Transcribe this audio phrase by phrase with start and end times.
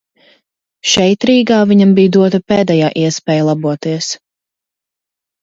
[0.93, 4.11] Šeit Rīgā viņam bija dota pēdējā iespēja laboties.